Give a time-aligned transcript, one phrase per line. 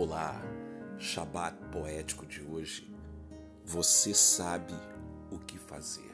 [0.00, 0.40] Olá,
[0.96, 2.88] Shabat poético de hoje.
[3.64, 4.72] Você sabe
[5.28, 6.12] o que fazer.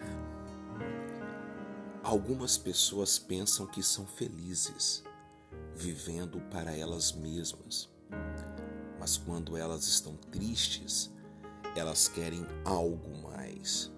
[2.03, 5.05] Algumas pessoas pensam que são felizes,
[5.75, 7.91] vivendo para elas mesmas.
[8.99, 11.13] Mas quando elas estão tristes,
[11.77, 13.93] elas querem algo mais.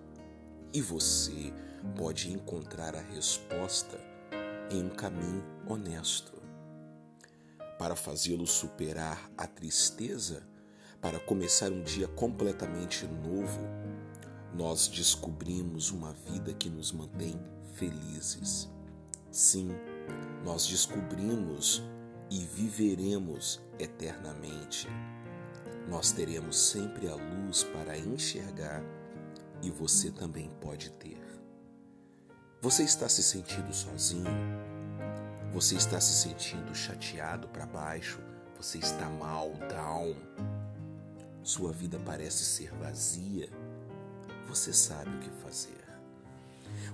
[0.75, 1.55] E você
[1.97, 4.01] pode encontrar a resposta
[4.69, 6.36] em um caminho honesto
[7.79, 10.47] para fazê-lo superar a tristeza,
[11.01, 13.61] para começar um dia completamente novo,
[14.55, 17.39] nós descobrimos uma vida que nos mantém
[17.75, 18.71] felizes.
[19.31, 19.69] Sim,
[20.45, 21.83] nós descobrimos
[22.31, 24.89] e viveremos eternamente.
[25.89, 28.83] Nós teremos sempre a luz para enxergar
[29.63, 31.21] e você também pode ter.
[32.61, 34.76] Você está se sentindo sozinho?
[35.53, 38.21] Você está se sentindo chateado para baixo?
[38.57, 40.15] Você está mal, down?
[41.43, 43.49] Sua vida parece ser vazia?
[44.49, 45.85] Você sabe o que fazer.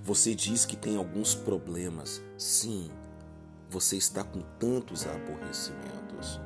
[0.03, 2.21] Você diz que tem alguns problemas.
[2.37, 2.91] Sim,
[3.69, 6.39] você está com tantos aborrecimentos.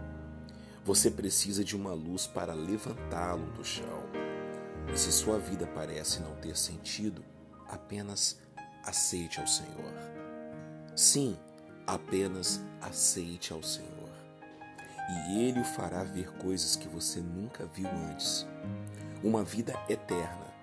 [0.86, 4.03] Você precisa de uma luz para levantá-lo do chão.
[4.94, 7.23] E se sua vida parece não ter sentido,
[7.67, 8.39] apenas
[8.86, 9.94] aceite ao Senhor.
[10.95, 11.38] Sim,
[11.88, 13.97] Apenas aceite ao Senhor
[15.09, 18.45] e Ele o fará ver coisas que você nunca viu antes.
[19.23, 20.53] Uma vida eterna,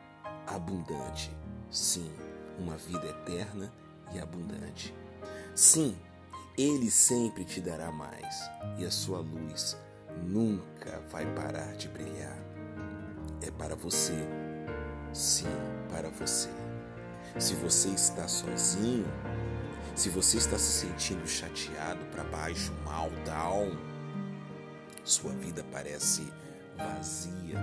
[0.46, 1.30] abundante.
[1.70, 2.12] Sim,
[2.58, 3.72] uma vida eterna
[4.12, 4.94] e abundante.
[5.54, 5.96] Sim,
[6.58, 8.38] Ele sempre te dará mais
[8.78, 9.76] e a sua luz
[10.22, 12.38] nunca vai parar de brilhar.
[13.40, 14.26] É para você.
[15.12, 15.46] Sim,
[15.90, 16.50] para você.
[17.38, 19.06] Se você está sozinho,
[19.96, 23.76] se você está se sentindo chateado para baixo, mal, down,
[25.02, 26.32] sua vida parece
[26.76, 27.58] vazia,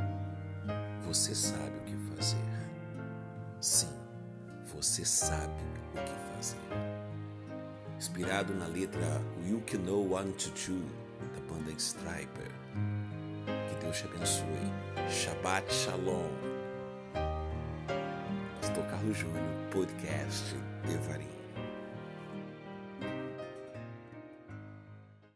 [1.06, 2.38] você sabe o que fazer.
[3.62, 3.90] Sim,
[4.74, 5.64] você sabe
[5.94, 6.58] o que fazer.
[7.98, 10.82] Inspirado na letra You Can Know One to Two
[11.34, 12.52] da banda Striper.
[13.70, 15.10] Que Deus te abençoe.
[15.10, 16.51] Shabbat Shalom.
[19.02, 20.56] Carlos Júnior, podcast
[20.88, 21.41] Devarim.